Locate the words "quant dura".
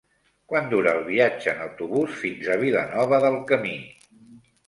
0.51-0.93